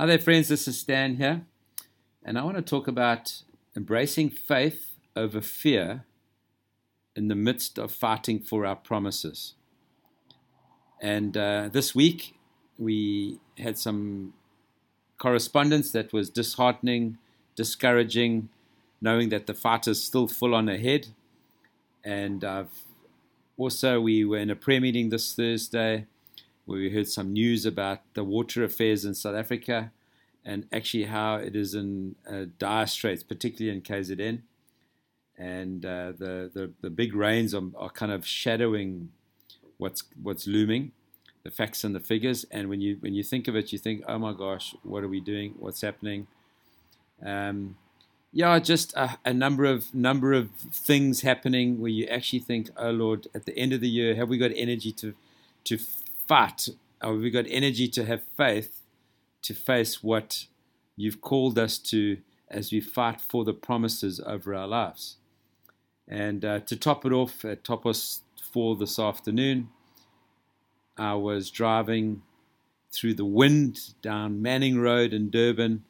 [0.00, 0.46] Hi there, friends.
[0.46, 1.42] This is Stan here,
[2.24, 3.42] and I want to talk about
[3.76, 6.04] embracing faith over fear
[7.16, 9.54] in the midst of fighting for our promises.
[11.02, 12.36] And uh, this week,
[12.78, 14.34] we had some
[15.18, 17.18] correspondence that was disheartening,
[17.56, 18.50] discouraging,
[19.00, 21.08] knowing that the fight is still full on ahead.
[22.04, 22.84] And I've
[23.56, 26.06] also, we were in a prayer meeting this Thursday
[26.68, 29.90] where we heard some news about the water affairs in South Africa
[30.44, 34.42] and actually how it is in uh, dire straits, particularly in KZN.
[35.38, 39.12] And uh, the, the, the big rains are, are kind of shadowing
[39.78, 40.92] what's what's looming,
[41.42, 42.44] the facts and the figures.
[42.50, 45.08] And when you when you think of it, you think, oh my gosh, what are
[45.08, 45.54] we doing?
[45.58, 46.26] What's happening?
[47.24, 47.78] Um,
[48.30, 52.90] yeah, just a, a, number of number of things happening where you actually think, oh
[52.90, 55.14] Lord, at the end of the year, have we got energy to
[55.64, 55.78] to
[56.28, 56.68] fight?
[57.02, 58.82] Have we got energy to have faith
[59.42, 60.46] to face what
[60.96, 65.16] you've called us to as we fight for the promises over our lives?
[66.06, 68.20] And uh, to top it off, at Topos
[68.52, 69.70] 4 this afternoon,
[70.96, 72.22] I was driving
[72.92, 75.84] through the wind down Manning Road in Durban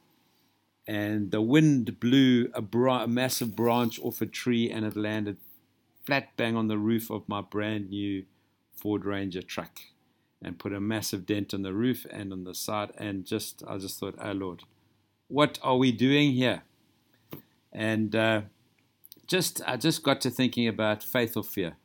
[0.87, 5.37] and the wind blew a, bra- a, massive branch off a tree and it landed
[6.05, 8.25] flat bang on the roof of my brand new
[8.75, 9.81] Ford Ranger truck
[10.43, 13.79] and put a massive dent on the roof and on the side and just I
[13.79, 14.63] just thought oh Lord
[15.29, 16.63] what are we doing here
[17.73, 18.43] and uh,
[19.27, 21.77] just I just got to thinking about faith or fear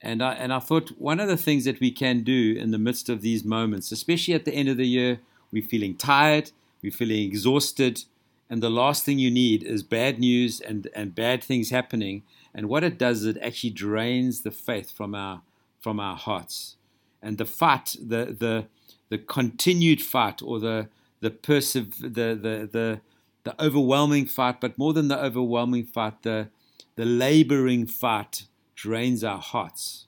[0.00, 2.78] and I and I thought one of the things that we can do in the
[2.78, 5.20] midst of these moments especially at the end of the year
[5.52, 6.50] we're feeling tired
[6.82, 8.04] we're feeling exhausted,
[8.50, 12.24] and the last thing you need is bad news and, and bad things happening.
[12.52, 15.42] And what it does is it actually drains the faith from our
[15.80, 16.76] from our hearts.
[17.22, 18.66] And the fight, the the
[19.08, 20.88] the continued fight or the
[21.20, 23.00] the persev- the, the the
[23.44, 26.48] the overwhelming fight, but more than the overwhelming fight, the
[26.96, 30.06] the laboring fight drains our hearts.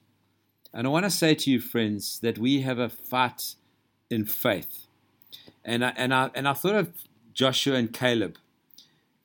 [0.73, 3.55] And I want to say to you, friends, that we have a fight
[4.09, 4.87] in faith.
[5.63, 6.91] And I, and I and I thought of
[7.33, 8.37] Joshua and Caleb,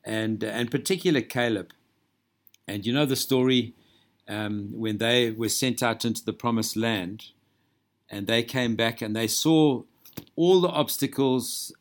[0.04, 1.72] and and particular Caleb,
[2.66, 3.74] and you know the story
[4.28, 7.26] um, when they were sent out into the promised land,
[8.10, 9.82] and they came back and they saw
[10.34, 11.72] all the obstacles,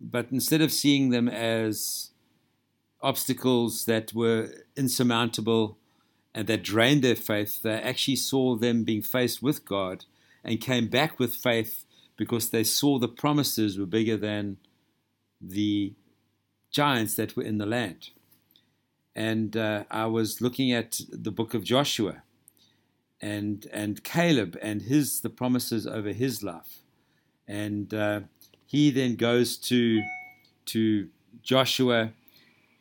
[0.00, 2.10] but instead of seeing them as
[3.02, 5.76] obstacles that were insurmountable
[6.34, 10.04] and that drained their faith, they actually saw them being faced with God
[10.44, 11.84] and came back with faith
[12.16, 14.58] because they saw the promises were bigger than
[15.40, 15.92] the
[16.70, 18.10] giants that were in the land.
[19.14, 22.22] And uh, I was looking at the book of Joshua
[23.22, 26.80] and and Caleb and his the promises over his life,
[27.48, 28.20] and uh,
[28.66, 30.02] he then goes to
[30.66, 31.08] to
[31.42, 32.12] Joshua,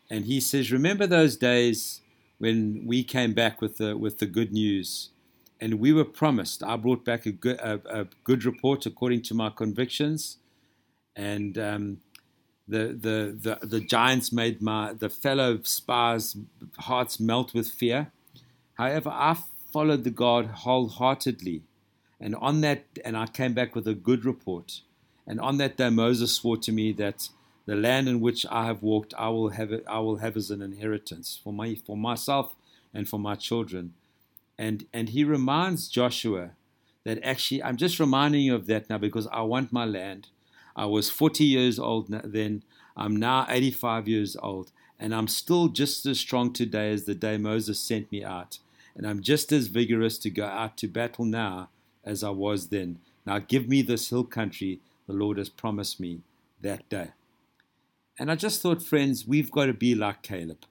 [0.09, 2.01] and he says, "Remember those days
[2.39, 5.09] when we came back with the with the good news."
[5.61, 6.63] and we were promised.
[6.63, 10.37] I brought back a good, a, a good report according to my convictions,
[11.15, 12.01] and um,
[12.67, 16.35] the, the the the giants made my the fellow spies'
[16.79, 18.11] hearts melt with fear.
[18.73, 19.37] However, I
[19.71, 21.63] followed the God wholeheartedly,
[22.19, 24.81] and on that, and I came back with a good report.
[25.25, 27.29] And on that day, Moses swore to me that
[27.65, 30.61] the land in which I have walked, I will have I will have as an
[30.61, 32.55] inheritance for my for myself
[32.93, 33.93] and for my children
[34.61, 36.51] and and he reminds Joshua
[37.03, 40.27] that actually I'm just reminding you of that now because I want my land.
[40.75, 42.63] I was 40 years old then.
[42.95, 47.37] I'm now 85 years old, and I'm still just as strong today as the day
[47.37, 48.59] Moses sent me out.
[48.95, 51.69] And I'm just as vigorous to go out to battle now
[52.03, 52.99] as I was then.
[53.25, 56.21] Now give me this hill country the Lord has promised me
[56.61, 57.09] that day.
[58.19, 60.65] And I just thought, friends, we've got to be like Caleb.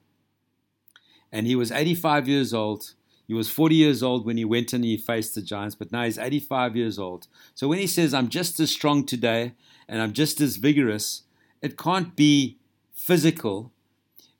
[1.31, 2.93] And he was 85 years old
[3.31, 6.03] he was 40 years old when he went and he faced the Giants, but now
[6.03, 7.27] he's 85 years old.
[7.55, 9.53] So when he says, I'm just as strong today
[9.87, 11.23] and I'm just as vigorous,
[11.61, 12.57] it can't be
[12.93, 13.71] physical,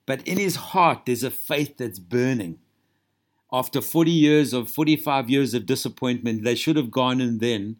[0.05, 2.59] but in his heart, there's a faith that's burning.
[3.53, 7.77] After 40 years of 45 years of disappointment, they should have gone in then,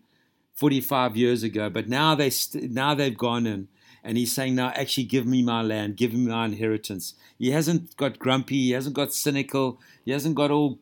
[0.53, 3.67] 45 years ago, but now, they st- now they've gone in
[4.03, 7.13] and he's saying, Now actually give me my land, give me my inheritance.
[7.37, 10.79] He hasn't got grumpy, he hasn't got cynical, he hasn't got all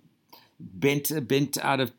[0.59, 1.91] bent bent out of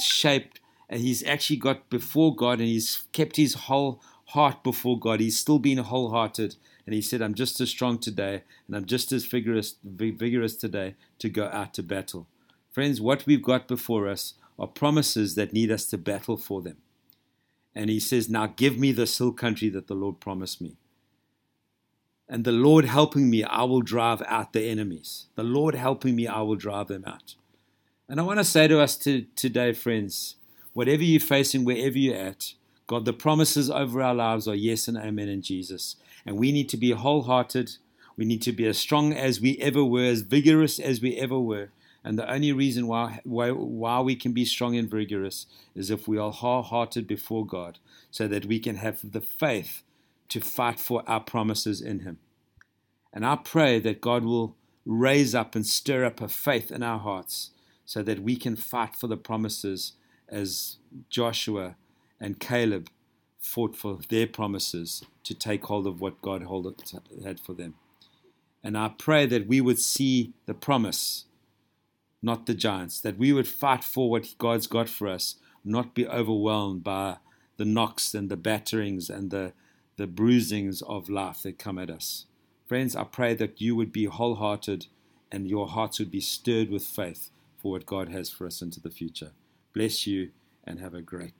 [0.00, 0.58] shape.
[0.90, 5.20] He's actually got before God, and he's kept his whole heart before God.
[5.20, 6.56] He's still been wholehearted,
[6.86, 10.94] and he said, "I'm just as strong today, and I'm just as vigorous vigorous today
[11.18, 12.26] to go out to battle."
[12.74, 16.78] Friends, what we've got before us are promises that need us to battle for them.
[17.72, 20.76] And he says, Now give me this hill country that the Lord promised me.
[22.28, 25.26] And the Lord helping me, I will drive out the enemies.
[25.36, 27.36] The Lord helping me, I will drive them out.
[28.08, 30.34] And I want to say to us to, today, friends,
[30.72, 32.54] whatever you're facing, wherever you're at,
[32.88, 35.94] God, the promises over our lives are yes and amen in Jesus.
[36.26, 37.76] And we need to be wholehearted.
[38.16, 41.38] We need to be as strong as we ever were, as vigorous as we ever
[41.38, 41.68] were.
[42.04, 46.06] And the only reason why, why, why we can be strong and vigorous is if
[46.06, 47.78] we are wholehearted before God,
[48.10, 49.82] so that we can have the faith
[50.28, 52.18] to fight for our promises in Him.
[53.12, 54.54] And I pray that God will
[54.84, 57.50] raise up and stir up a faith in our hearts
[57.86, 59.92] so that we can fight for the promises
[60.28, 60.76] as
[61.08, 61.76] Joshua
[62.20, 62.88] and Caleb
[63.38, 66.42] fought for their promises to take hold of what God
[67.24, 67.74] had for them.
[68.62, 71.26] And I pray that we would see the promise,
[72.24, 76.06] not the giants, that we would fight for what God's got for us, not be
[76.08, 77.18] overwhelmed by
[77.56, 79.52] the knocks and the batterings and the,
[79.96, 82.26] the bruisings of life that come at us.
[82.66, 84.86] Friends, I pray that you would be wholehearted
[85.30, 88.80] and your hearts would be stirred with faith for what God has for us into
[88.80, 89.32] the future.
[89.74, 90.30] Bless you
[90.64, 91.38] and have a great